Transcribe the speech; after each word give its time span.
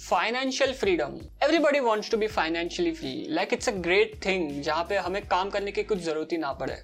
Financial 0.00 0.72
freedom 0.72 1.18
everybody 1.44 1.80
wants 1.80 2.10
to 2.10 2.16
be 2.16 2.26
financially 2.26 2.92
free 2.92 3.10
like 3.28 3.52
it's 3.52 3.68
a 3.68 3.72
great 3.72 4.14
thing 4.24 4.60
जहाँ 4.62 4.84
पे 4.84 4.96
हमें 4.98 5.26
काम 5.28 5.50
करने 5.50 5.72
की 5.72 5.82
कुछ 5.82 5.98
ज़रूरत 5.98 6.28
ही 6.32 6.38
ना 6.38 6.52
पड़े। 6.52 6.76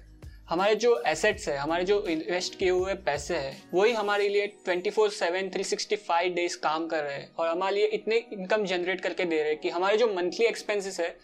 हमारे 0.49 0.75
जो 0.75 0.95
एसेट्स 1.07 1.47
है, 1.49 1.57
हमारे 1.57 1.83
जो 1.83 1.99
इन्वेस्ट 2.09 2.57
किए 2.59 2.69
हुए 2.69 2.93
पैसे 3.05 3.35
हैं, 3.35 3.57
वही 3.73 3.93
हमारे 3.93 4.27
लिए 4.29 4.45
twenty 4.65 4.89
four 4.89 5.09
seven 5.09 5.49
three 5.49 5.63
sixty 5.63 5.95
five 5.95 6.33
days 6.33 6.57
काम 6.59 6.87
कर 6.87 7.03
रहे 7.03 7.15
हैं। 7.15 7.29
और 7.35 7.47
हमारे 7.47 7.75
लिए 7.75 7.85
इतने 7.97 8.17
इनकम 8.33 8.65
जनरेट 8.65 9.01
करके 9.01 9.25
दे 9.25 9.41
रहे 9.41 9.49
हैं 9.49 9.59
कि 9.61 9.69
हमारे 9.69 9.97
जो 9.97 10.07
मंथली 10.13 10.45
एक्सपेंसेस 10.45 10.99
है 10.99 11.15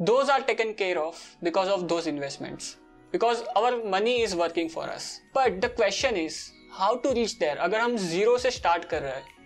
those 0.00 0.30
are 0.30 0.42
taken 0.42 0.72
care 0.78 0.96
of 0.98 1.22
because 1.44 1.70
of 1.70 1.82
those 1.84 2.08
investments 2.08 2.76
because 3.12 3.42
our 3.56 3.82
money 3.90 4.14
is 4.14 4.36
working 4.36 4.70
for 4.70 4.88
us 4.88 5.10
but 5.36 5.60
the 5.60 5.74
question 5.76 6.16
is 6.16 6.40
how 6.72 6.96
to 6.96 7.12
reach 7.12 7.32
there 7.34 7.56
अगर 7.58 7.80
हम 7.80 7.96
ज़ीरो 7.98 8.36
से 8.38 8.50
स्टार्ट 8.50 8.84
कर 8.84 9.02
रहे 9.02 9.14
हैं 9.14 9.36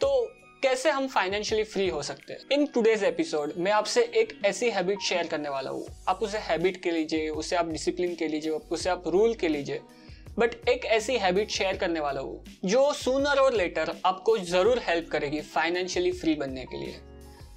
तो 0.00 0.10
कैसे 0.62 0.90
हम 0.90 1.06
फाइनेंशियली 1.08 1.64
फ्री 1.64 1.88
हो 1.88 2.00
सकते 2.02 2.32
हैं? 2.32 2.40
इन 2.52 2.64
टूडेज 2.66 3.02
एपिसोड 3.04 3.52
मैं 3.56 3.72
आपसे 3.72 4.02
एक 4.16 4.32
ऐसी 4.46 4.70
हैबिट 4.70 5.00
शेयर 5.00 5.26
करने 5.26 5.48
वाला 5.48 5.70
हूँ। 5.70 5.84
आप 6.08 6.22
उसे 6.22 6.38
हैबिट 6.38 6.82
के 6.82 6.90
लीजिए, 6.90 7.28
उसे 7.30 7.56
आप 7.56 7.68
डिसिप्लिन 7.68 8.14
के 8.14 8.28
लीजिए, 8.28 8.52
उसे 8.52 8.90
आप 8.90 9.06
रूल 9.06 9.34
के 9.34 9.48
लीजिए। 9.48 9.80
बट 10.38 10.54
एक 10.68 10.84
ऐसी 10.86 11.16
हैबिट 11.18 11.50
शेयर 11.50 11.76
करने 11.76 12.00
वाला 12.00 12.20
हूँ, 12.20 12.42
जो 12.64 12.92
सूनर 12.94 13.40
और 13.40 13.54
लेटर 13.54 13.92
आपको 14.04 14.36
ज़रूर 14.38 14.78
हेल्प 14.78 15.08
करेगी 15.10 15.40
फाइनेंशियली 15.40 16.12
फ्री 16.12 16.34
बनने 16.34 16.64
के 16.64 16.78
लिए। 16.78 16.96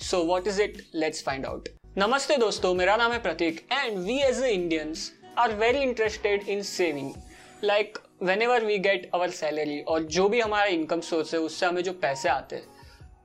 So 0.02 0.24
what 0.26 0.48
is 0.48 0.62
it 0.62 0.82
let's 0.96 1.24
find 1.24 1.46
out 1.46 1.70
नमस्ते 1.98 2.38
दोस्तों, 2.38 2.74
मेरा 2.74 2.96
नाम 2.98 3.12
है 3.12 3.22
Prateek 3.22 3.66
and 3.72 3.98
we 3.98 4.20
as 4.20 4.44
a 4.44 4.50
Indians 4.50 5.12
are 5.38 5.56
very 5.56 5.82
interested 5.82 6.48
in 6.50 6.62
saving 6.64 7.14
like 7.64 7.98
whenever 8.42 8.66
we 8.66 8.78
get 8.80 9.10
our 9.14 9.30
salary 9.32 9.80
और 9.82 10.04
जो 10.04 10.28
भी 10.30 10.40
हमारा 10.42 10.66
इनकम 10.68 11.02
सोर्स 11.02 11.34
है, 11.34 11.40
उससे 11.40 11.66
हमें 11.66 11.82
जो 11.84 11.94
पैसे 11.96 12.30
आते 12.30 12.56
हैं 12.56 12.80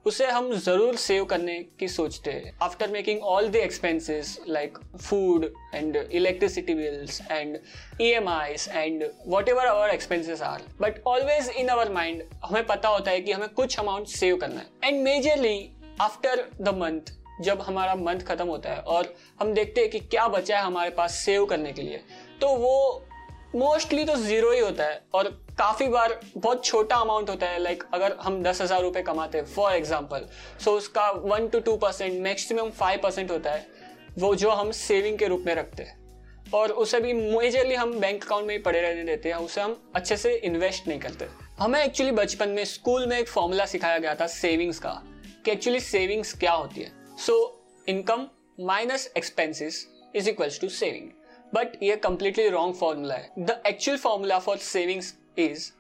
उसे 0.06 0.27
हम 0.27 0.52
ज़रूर 0.55 0.96
सेव 0.96 1.24
करने 1.24 1.55
की 1.78 1.87
सोचते 1.88 2.30
हैं। 2.30 2.52
After 2.62 2.91
making 2.91 3.23
all 3.24 3.48
the 3.48 3.56
expenses 3.56 4.38
like 4.48 4.79
food 4.98 5.45
and 5.74 5.96
electricity 5.96 6.74
bills 6.74 7.21
and 7.30 7.59
E 8.01 8.10
M 8.10 8.29
Is 8.29 8.68
and 8.73 9.04
whatever 9.48 9.66
our 9.66 9.90
expenses 9.90 10.43
are 10.43 10.63
but 10.80 11.02
always 11.07 11.48
in 11.51 11.71
our 11.71 11.93
mind 11.93 12.23
हमें 12.45 12.66
पता 12.66 12.88
होता 12.88 13.10
है 13.10 13.21
कि 13.21 13.32
हमें 13.32 13.48
कुछ 13.48 13.79
अमाउंट 13.79 14.07
सेव 14.09 14.37
करना 14.37 14.60
है। 14.60 14.66
And 14.85 15.02
majorly 15.04 15.59
after 16.01 16.45
the 16.60 16.74
month 16.76 17.13
जब 17.43 17.60
हमारा 17.63 17.95
मंथ 17.95 18.20
खत्म 18.26 18.46
होता 18.48 18.70
है 18.70 18.80
और 18.80 19.15
हम 19.41 19.52
देखते 19.54 19.80
हैं 19.80 19.91
कि 19.91 20.01
क्या 20.01 20.29
बचा 20.29 20.59
है 20.59 20.65
हमारे 20.65 20.91
पास 20.91 21.15
सेव 21.24 21.45
करने 21.46 21.73
के 21.73 21.82
लिए 21.82 22.01
तो 22.41 22.48
वो 22.57 23.02
मोस्टली 23.57 24.04
तो 24.04 24.15
ज़ीरो 24.16 24.51
ही 24.52 24.60
होता 24.60 24.85
है 24.85 25.01
और 25.15 25.29
काफ़ी 25.59 25.87
बार 25.88 26.18
बहुत 26.37 26.65
छोटा 26.65 26.96
अमाउंट 26.96 27.30
होता 27.30 27.46
है 27.46 27.59
लाइक 27.59 27.79
like, 27.79 27.95
अगर 27.95 28.16
हम 28.23 28.43
दस 28.43 28.60
हज़ार 28.63 28.82
रुपये 28.82 29.02
कमाते 29.02 29.38
हैं 29.38 29.45
फॉर 29.46 29.73
एग्ज़ाम्पल 29.73 30.26
सो 30.65 30.76
उसका 30.76 31.10
one 31.10 31.48
two 31.48 31.60
two 31.60 31.76
percent 31.76 32.21
maximum 32.23 32.71
five 32.73 33.01
percent 33.02 33.30
होता 33.30 33.52
है 33.52 33.66
वो 34.18 34.35
जो 34.35 34.51
हम 34.51 34.71
सेविंग 34.73 35.18
के 35.18 35.26
रूप 35.26 35.45
में 35.46 35.54
रखते 35.54 35.82
हैं। 35.82 36.04
और 36.54 36.71
उसे 36.73 37.01
भी 37.01 37.13
मेजरली 37.13 37.74
हम 37.74 37.98
बैंक 38.01 38.24
अकाउंट 38.24 38.46
में 38.46 38.54
ही 38.54 38.60
पड़े 38.63 38.80
रहने 38.80 39.04
देते 39.04 39.29
हैं 39.29 39.37
उसे 39.37 39.60
हम 39.60 39.76
अच्छे 39.95 40.16
से 40.16 40.35
इन्वेस्ट 40.37 40.88
नहीं 40.88 40.98
करते। 41.01 41.26
हमें 41.59 41.82
एक्चुअली 41.82 42.13
बचपन 42.13 42.48
में 42.48 42.65
स्कूल 42.66 43.07
में 43.07 43.18
एक 43.18 43.29
फॉर्मूला 43.29 43.66
सिखाया 43.66 43.98
गया 43.98 44.15
था 44.15 44.26
सेविंग्स 44.26 44.79
का 44.79 44.91
कि 45.45 45.51
एक्चुअली 45.51 45.80
सेविंग्स 45.82 46.32
क्या 46.38 46.52
होती 46.52 46.80
है। 46.80 46.93
So 47.16 47.35
income 47.88 48.26
minus 48.60 49.13
expenses 49.16 49.87
is 50.16 50.29
equals 50.30 50.60
to 50.60 50.68
saving 50.68 51.10
but 51.54 51.82
ये 51.82 51.96
कंप्लीटली 51.96 52.48
रॉन्ग 52.48 52.74
फॉर्मूला 52.74 53.14
है. 53.14 53.30
The 53.38 53.62
actual 53.66 53.98
formula 53.98 54.38
for 54.38 54.56
savings 54.56 55.14
is 55.38 55.70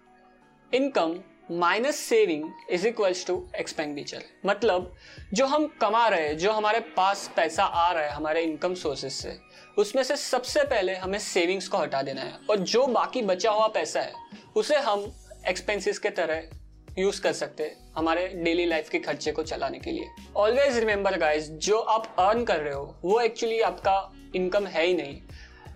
income 0.72 1.18
minus 1.50 1.96
saving 1.96 2.50
is 2.70 2.86
equals 2.88 3.26
to 3.26 3.48
expenditure 3.58 4.22
मतलब 4.46 4.94
जो 5.34 5.46
हम 5.46 5.66
कमा 5.80 6.06
रहे 6.08 6.26
हैं, 6.28 6.36
जो 6.38 6.52
हमारे 6.52 6.80
पास 6.96 7.30
पैसा 7.36 7.64
आ 7.64 7.90
रहा 7.92 8.02
है, 8.02 8.10
हमारे 8.10 8.42
इनकम 8.42 8.74
सोर्सेज 8.74 9.12
से, 9.12 9.36
उसमें 9.78 10.02
से 10.02 10.16
सबसे 10.16 10.62
पहले 10.64 10.94
हमें 10.94 11.18
सेविंग्स 11.18 11.68
को 11.68 11.78
हटा 11.78 12.02
देना 12.02 12.20
है. 12.20 12.38
और 12.50 12.58
जो 12.58 12.86
बाकी 12.86 13.22
बचा 13.22 13.50
हुआ 13.50 13.66
पैसा 13.68 14.00
है, 14.00 14.12
उसे 14.56 14.76
हम 14.76 15.12
एक्सपेंसिस 15.48 15.98
के 15.98 16.10
तरह 16.10 16.42
यूज़ 16.98 17.20
कर 17.22 17.32
सकते 17.32 17.62
हैं 17.62 17.92
हमारे 17.96 18.28
डेली 18.28 18.64
लाइफ 18.66 18.88
के 18.88 18.98
खर्चे 18.98 19.32
को 19.32 19.42
चलाने 19.42 19.78
के 19.78 19.92
लिए. 19.92 20.06
ऑलवेज 20.36 20.78
रिमेंबर 20.78 21.18
गाइज़ 21.18 21.50
जो 21.52 21.78
आप 21.78 22.16
अर्न 22.18 22.44
कर 22.44 22.60
रहे 22.60 22.74
हो, 22.74 22.94
वो 23.04 23.20
एक्चुअली 23.20 23.60
आपका 23.60 24.12
इनकम 24.34 24.66
है 24.66 24.86
ही 24.86 24.94
नहीं. 24.94 25.20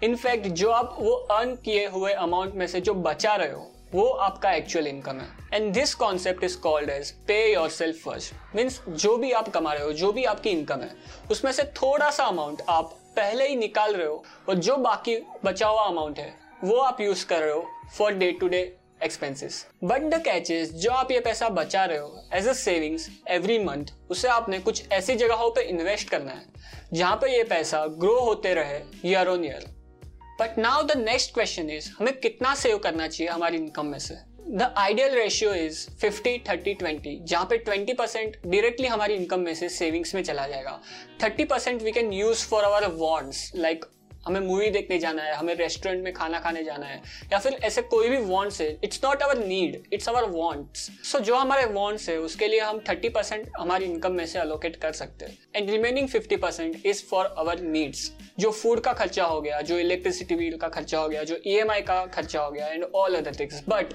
इनफैक्ट 0.03 0.47
जो 0.49 0.71
आप 0.71 0.97
वो 0.99 1.13
अर्न 1.31 1.55
किए 1.65 1.87
हुए 1.87 2.13
अमाउंट 2.13 2.55
में 2.55 2.67
से 2.67 2.81
जो 2.81 2.95
बचा 2.97 3.35
रहे 3.37 3.51
हो, 3.53 3.67
वो 3.95 4.05
आपका 4.05 4.53
एक्चुअल 4.53 4.87
इनकम 4.87 5.19
है। 5.19 5.29
And 5.55 5.73
this 5.75 5.95
concept 5.95 6.45
is 6.45 6.57
called 6.59 6.91
as 6.91 7.11
pay 7.27 7.37
yourself 7.71 8.03
first 8.05 8.57
means 8.57 8.81
जो 8.89 9.17
भी 9.17 9.31
आप 9.33 9.49
कमा 9.49 9.73
रहे 9.73 9.85
हो, 9.85 9.93
जो 9.93 10.13
भी 10.13 10.25
आपकी 10.25 10.51
इनकम 10.51 10.81
है, 10.81 10.91
उसमें 11.31 11.51
से 11.53 11.63
थोड़ा 11.77 12.11
सा 12.11 12.25
अमाउंट 12.25 12.63
आप 12.69 12.97
पहले 13.17 13.49
ही 13.49 13.57
निकाल 13.57 13.95
रहे 13.95 14.07
हो 14.07 14.23
और 14.49 14.55
जो 14.57 14.77
बाकी 14.79 15.17
बचा 15.45 15.69
हुआ 15.69 15.85
अमाउंट 15.85 16.19
है, 16.19 16.35
वो 16.65 16.77
आप 16.77 17.01
यूज़ 17.01 17.27
कर 17.27 17.41
रहे 17.41 17.53
हो 17.53 17.67
for 17.97 18.13
day 18.13 18.31
to 18.33 18.49
day 18.49 18.61
expenses 19.05 19.67
but 19.85 20.03
the 20.05 20.23
catches 20.25 20.73
जो 20.75 20.91
आप 20.93 21.11
ये 21.11 21.21
पैसा 21.21 21.49
बचा 21.49 21.85
रहे 21.85 21.99
हो 21.99 22.23
as 22.35 22.49
a 22.49 22.53
savings 22.53 23.09
every 23.31 23.59
month 23.65 23.93
उसे 24.11 24.29
आपने 24.29 24.59
कुछ 24.59 24.83
ऐसी 24.93 25.15
जगहों 25.17 25.51
पे 25.51 25.63
इन्वेस्ट 25.65 26.09
करना 26.09 26.33
है, 26.33 26.45
जहाँ 26.93 27.17
पे 27.17 27.37
ये 27.37 27.45
पैसा 27.45 27.85
ग्रो 27.99 28.19
होते 28.21 28.55
रहे 28.55 28.81
year 29.05 29.29
on 29.29 29.45
year 29.45 29.69
but 30.41 30.59
now 30.59 30.83
the 30.83 30.97
next 30.97 31.33
question 31.35 31.71
is 31.71 31.89
हमें 31.99 32.13
कितना 32.21 32.55
सेव 32.55 32.79
करना 32.79 33.07
चाहिए 33.09 33.33
हमारी 33.33 33.57
इनकम 33.57 33.87
में 33.87 33.99
से? 33.99 34.15
द 34.51 34.75
आइडियल 34.79 35.15
रेशियो 35.15 35.53
इज़ 35.55 35.81
50 36.05 36.39
30 36.47 36.83
20 36.83 37.19
जहाँ 37.25 37.45
पे 37.51 37.59
20 37.65 37.97
परसेंट 37.99 38.37
डायरेक्टली 38.47 38.87
हमारी 38.87 39.15
इनकम 39.15 39.41
में 39.41 39.55
से 39.55 39.69
सेविंग्स 39.69 40.15
में 40.15 40.23
चला 40.23 40.47
जाएगा। 40.49 40.81
30 41.25 41.49
percent 41.51 41.83
we 41.83 41.93
can 41.93 42.13
use 42.13 42.47
for 42.47 42.65
our 42.65 42.87
wants 42.95 43.51
like 43.57 43.85
हमें 44.27 44.41
मूवी 44.41 44.71
देखने 44.71 44.99
जाना 44.99 45.23
है, 45.23 45.35
हमें 45.35 45.55
रेस्टोरेंट 45.57 46.03
में 46.05 46.13
खाना 46.13 46.39
खाने 46.41 46.65
जाना 46.65 46.87
है, 46.87 47.01
या 47.33 47.39
फिर 47.39 47.53
ऐसे 47.65 47.83
कोई 47.85 48.09
भी 48.09 48.17
वॉन्ट्स 48.25 48.61
है 48.61 48.69
it's 48.85 49.01
not 49.05 49.23
our 49.23 49.39
need 49.39 49.83
it's 49.93 50.09
our 50.09 50.25
wants 50.31 50.91
so 51.05 51.21
जो 51.21 51.37
हमारे 51.37 51.65
वॉन्ट्स 51.73 52.09
है, 52.09 52.17
उसके 52.19 52.49
लिए 52.49 52.61
हम 52.61 52.79
थर्टी 52.89 53.09
परसेंट 53.11 53.49
हमारी 53.59 53.85
इनकम 53.85 54.13
में 54.13 54.27
से 54.27 54.39
अलोकेट 54.39 54.77
कर 54.77 54.93
सकते 54.93 55.25
हैं. 55.25 55.39
And 55.57 55.71
remaining 55.71 56.09
fifty 56.09 56.37
percent 56.39 56.87
is 56.87 57.05
for 57.05 57.35
our 57.39 57.61
needs 57.61 58.11
जो 58.39 58.51
फ़ूड 58.53 58.81
का 58.81 58.93
खर्चा 58.95 59.25
हो 59.25 59.41
गया, 59.41 59.61
जो 59.61 59.79
इलेक्ट्रिसिटी 59.79 60.35
बिल 60.37 60.57
का 60.57 60.69
खर्चा 60.71 60.99
हो 60.99 61.09
गया, 61.09 61.25
जो 61.25 61.37
ई 61.37 61.61
e 61.61 61.81
का 61.87 62.05
खर्चा 62.09 62.41
हो 62.41 62.51
गया 62.51 62.67
and 62.67 62.85
all 62.85 63.15
other 63.15 63.35
things 63.41 63.63
but 63.69 63.93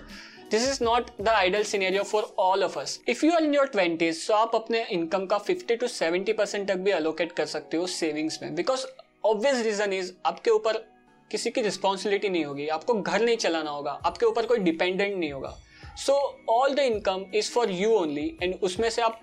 this 0.52 0.68
is 0.70 0.84
not 0.84 1.10
the 1.22 1.28
ideal 1.30 1.64
scenario 1.64 2.04
for 2.04 2.24
all 2.40 2.64
of 2.64 2.78
us 2.80 3.00
if 3.10 3.26
you 3.26 3.32
are 3.32 3.44
in 3.44 3.56
your 3.56 3.68
twenties 3.68 4.28
तो 4.28 4.34
आप 4.34 4.56
अपने 4.56 4.84
इनकम 4.92 5.26
का 5.26 5.38
फिफ्टी 5.40 5.76
टू 5.76 5.88
सेवेंटी 5.88 6.34
परसेंट 6.34 6.68
तक 6.68 6.76
भी 6.78 6.92
अलोकेट 6.92 7.32
कर 7.32 7.46
सकते 7.46 7.78
हो 7.78 7.88
सेविंग्स 7.90 8.42
में. 8.42 8.54
बिकॉज़ 8.56 8.86
ऑब्वियस 9.26 9.62
रीजन 9.66 9.94
इज़ 9.94 10.12
आपके 10.26 10.52
ऊपर 10.52 10.78
किसी 11.32 11.52
की 11.52 11.62
रिस्पॉन्सिबिलिटी 11.62 12.30
नहीं 12.30 12.46
होगी, 12.46 12.68
आपको 12.70 12.94
घर 12.94 13.22
नहीं 13.22 13.38
चलाना 13.38 13.70
होगा, 13.70 13.92
आपके 14.06 14.26
ऊपर 14.26 14.46
कोई 14.46 14.60
डिपेंडेंट 14.60 15.16
नहीं 15.16 15.32
होगा। 15.32 15.56
So 15.98 16.14
all 16.50 16.74
the 16.76 16.80
income 16.82 17.26
is 17.36 17.52
for 17.52 17.72
you 17.72 17.92
only 17.92 18.28
and 18.44 18.56
उसमें 18.64 18.90
से 18.90 19.02
आप 19.02 19.20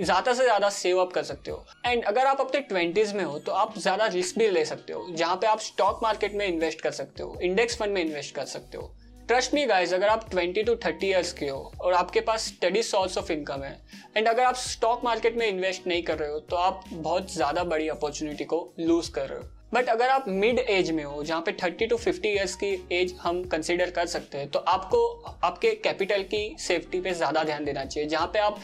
ज़्यादा 0.00 0.32
से 0.34 0.44
ज़्यादा 0.44 0.68
सेव 0.70 0.98
अप 1.00 1.12
कर 1.12 1.22
सकते 1.22 1.50
हो। 1.50 1.64
एंड 1.86 2.04
अगर 2.04 2.26
आप 2.26 2.40
अपने 2.40 2.60
ट्वेंटीज़ 2.62 3.14
में 3.14 3.24
हो 3.24 3.38
तो 3.38 3.52
आप 3.54 3.78
ज़्यादा 3.78 4.06
रिस्क 4.08 4.38
भी 4.38 4.48
ले 4.50 4.64
सकते 4.64 4.92
हो, 4.92 5.06
जहाँ 5.10 5.36
पे 5.36 5.46
आप 5.46 5.60
स्टॉक 5.60 6.00
मार्केट 6.02 6.34
में 6.34 6.46
इन्वेस्ट 6.46 6.80
कर 6.80 6.90
सकते 6.92 7.22
हो 7.22 7.38
इंडेक्स 7.42 7.76
फंड 7.78 7.92
में 7.92 8.00
इन्वेस्ट 8.02 8.34
कर 8.34 8.44
सकते 8.46 8.78
हो। 8.78 8.92
ट्रस्ट 9.28 9.54
मी 9.54 9.64
गाइज़ 9.66 9.94
अगर 9.94 10.08
आप 10.08 10.28
20 10.30 10.64
टू 10.66 10.74
30 10.76 11.04
इयर्स 11.04 11.32
के 11.32 11.46
हो 11.48 11.58
और 11.80 11.92
आपके 11.92 12.20
पास 12.20 12.46
स्टडी 12.46 12.82
सोर्स 12.82 13.16
ऑफ़ 13.18 13.30
इनकम 13.32 13.62
है 13.62 13.72
एंड 14.16 14.28
अगर 14.28 14.42
आप 14.42 14.54
स्टॉक 14.54 15.04
मार्केट 15.04 15.36
में 15.36 15.46
इन्वेस्ट 15.46 15.86
नहीं 15.86 16.02
कर 16.02 16.18
रहे 16.18 16.30
हो 16.30 16.38
तो 16.40 16.56
आप 16.56 16.82
बहुत 16.92 17.32
ज़्यादा 17.32 17.64
बड़ी 17.64 17.88
अपॉर्चुनिटी 17.88 18.44
को 18.44 18.58
लूज 18.80 19.08
कर 19.08 19.28
रहे 19.28 19.38
हो। 19.38 19.44
बट 19.74 19.88
अगर 19.88 20.08
आप 20.08 20.24
मिड 20.28 20.58
एज 20.58 20.90
में 20.90 21.02
हो, 21.04 21.22
जहाँ 21.22 21.40
पे 21.42 21.52
30 21.54 21.88
टू 21.90 21.96
50 21.98 22.26
इयर्स 22.26 22.54
की 22.56 22.72
एज 22.92 23.14
हम 23.20 23.42
कंसिडर 23.44 23.90
कर 23.90 24.06
सकते 24.06 24.38
हैं 24.38 24.48
तो 24.50 24.58
आपको, 24.58 25.06
आपके 25.44 25.70
कैपिटल 25.76 26.22
की 26.24 26.56
सेफ्टी 26.60 27.00
पे 27.00 27.12
ज़्यादा 27.12 27.44
ध्यान 27.44 27.64
देना 27.64 27.84
चाहिए, 27.84 28.08
जहाँ 28.08 28.26
पे 28.26 28.38
आप 28.38 28.58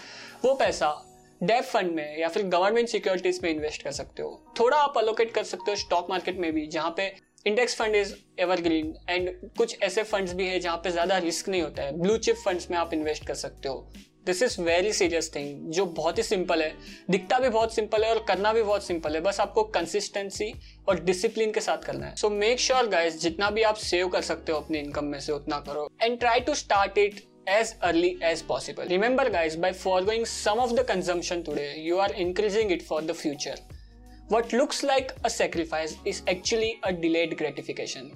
वो 0.44 0.54
पैसा 0.54 0.90
डेप 1.40 1.64
फंड 1.64 1.92
में 1.92 2.18
या 2.18 2.28
फिर 2.28 2.46
गवर्नमेंट 2.48 2.88
सिक्योरिटीज 2.88 3.40
में 3.42 3.50
इन्वेस्ट 3.50 3.82
कर 3.82 3.92
सकते 3.92 4.22
हो। 4.22 4.54
थोड़ा 4.60 4.76
आप 4.78 4.98
अलोकेट 4.98 5.32
कर 5.34 5.44
सकते 5.44 5.70
हो 5.70 5.76
स्टॉक 5.76 6.10
मार्केट 6.10 6.38
में 6.38 6.52
भी, 6.52 6.66
जहाँ 6.66 6.94
पे 6.96 7.08
index 7.48 7.74
fund 7.76 7.96
is 7.96 8.12
evergreen 8.40 8.94
and 9.10 9.30
कुछ 9.58 9.76
ऐसे 9.82 10.02
फंड्स 10.02 10.32
भी 10.34 10.46
है 10.48 10.58
जहाँ 10.60 10.76
पे 10.84 10.90
ज़्यादा 10.90 11.18
रिस्क 11.18 11.48
नहीं 11.48 11.62
होता 11.62 11.82
है। 11.82 11.98
ब्लू 11.98 12.16
चिप 12.18 12.36
फंड्स 12.44 12.70
में 12.70 12.78
आप 12.78 12.94
इन्वेस्ट 12.94 13.26
कर 13.26 13.34
सकते 13.34 13.68
हो। 13.68 13.88
This 14.26 14.42
is 14.42 14.60
very 14.62 14.92
serious 14.92 15.30
thing 15.34 15.70
जो 15.72 15.84
बहुत 15.98 16.18
ही 16.18 16.22
सिंपल 16.22 16.62
है। 16.62 16.72
दिखता 17.10 17.38
भी 17.38 17.48
बहुत 17.48 17.74
सिंपल 17.74 18.04
है 18.04 18.10
और 18.14 18.24
करना 18.28 18.52
भी 18.52 18.62
बहुत 18.62 18.86
सिंपल 18.86 19.14
है। 19.14 19.20
बस 19.20 19.40
आपको 19.40 19.62
कंसिस्टेंसी 19.76 20.52
और 20.88 21.00
डिसिप्लिन 21.04 21.52
के 21.52 21.60
साथ 21.60 21.84
करना 21.84 22.06
है। 22.06 22.14
सो 22.16 22.30
मेक 22.30 22.60
श्योर 22.60 22.88
गाइज़ 22.88 23.18
जितना 23.18 23.50
भी 23.50 23.62
आप 23.62 23.76
सेव 23.84 24.08
कर 24.08 24.22
सकते 24.22 24.52
हो 24.52 24.58
अपनी 24.58 24.78
इनकम 24.78 25.04
में 25.04 25.18
से 25.20 25.32
उतना 25.32 25.58
करो। 25.68 25.88
And 26.02 26.18
try 26.20 26.40
to 26.40 26.54
start 26.64 26.98
it 26.98 27.26
as 27.50 27.70
early 27.88 28.08
as 28.28 28.40
possible. 28.48 28.90
Remember 28.92 29.24
guys, 29.34 29.54
by 29.60 29.68
foregoing 29.82 30.26
some 30.32 30.58
of 30.64 30.72
the 30.78 30.82
consumption 30.88 31.44
today, 31.44 31.68
you 31.84 32.00
are 32.06 32.12
increasing 32.24 32.72
it 32.76 32.82
for 32.88 32.98
the 33.10 33.14
future. 33.20 33.54
What 34.28 34.52
looks 34.52 34.82
like 34.82 35.12
a 35.24 35.30
sacrifice 35.30 35.96
is 36.04 36.20
actually 36.28 36.80
a 36.82 36.92
delayed 36.92 37.38
gratification. 37.38 38.12